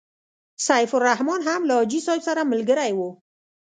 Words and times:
سیف 0.67 0.91
الرحمن 0.97 1.39
هم 1.47 1.61
له 1.69 1.75
حاجي 1.79 1.99
صاحب 2.05 2.21
سره 2.27 2.49
ملګری 2.51 2.91
وو. 2.97 3.09